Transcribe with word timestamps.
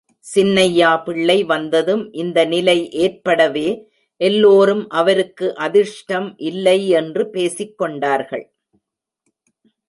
சின்னையா 0.25 1.03
பிள்ளை 1.03 1.43
வந்ததும் 1.43 2.03
இந்த 2.13 2.45
நிலை 2.45 2.77
ஏற்படவே 2.91 3.67
எல்லோரும் 4.21 4.83
அவருக்கு 4.89 5.55
அதிர்ஷ்டம் 5.57 6.29
இல்லையென்று 6.37 7.29
பேசிக் 7.29 7.77
கொண்டார்கள். 7.77 8.45